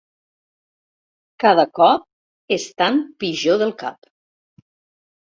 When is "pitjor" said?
3.23-3.65